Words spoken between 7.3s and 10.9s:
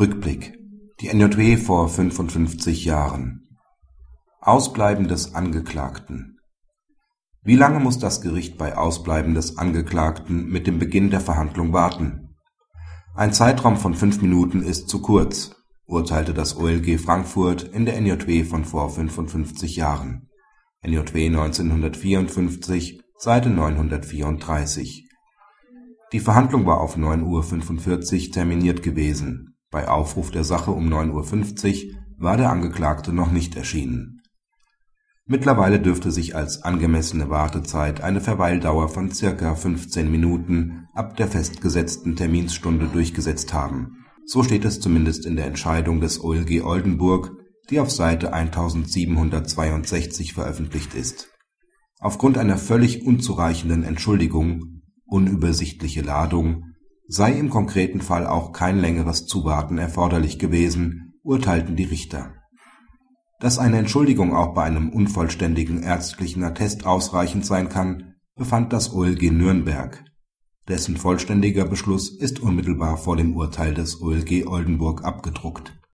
Wie lange muss das Gericht bei Ausbleiben des Angeklagten mit dem